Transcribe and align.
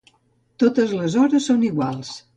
Totes 0.63 0.95
les 1.01 1.19
hores 1.25 1.51
són 1.51 1.71
iguals. 1.71 2.15